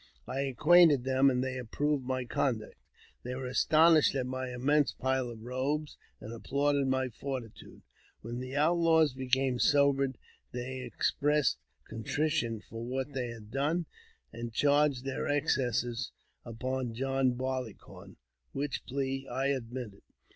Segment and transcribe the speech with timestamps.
[0.27, 2.73] I acquainted them, and they approved my conduct.
[3.21, 7.83] They were astonished at my immense pile of robes, and applauded my fortitude.
[8.21, 10.17] When the Outlaws became sobered,
[10.53, 13.85] they expressed con trition for what they had done,
[14.33, 16.11] and charged their excesses
[16.43, 18.15] upon John Barleycorn,
[18.53, 20.01] which plea I admitted.